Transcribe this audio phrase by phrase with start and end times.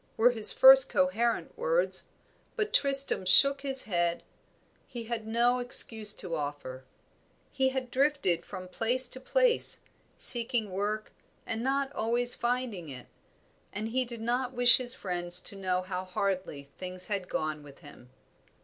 [0.17, 2.07] were his first coherent words;
[2.55, 4.23] but Tristram shook his head
[4.87, 6.85] he had no excuse to offer.
[7.51, 9.81] He had drifted from place to place,
[10.17, 11.11] seeking work
[11.45, 13.05] and not always finding it,
[13.71, 17.81] and he did not wish his friends to know how hardly things had gone with
[17.81, 18.09] him.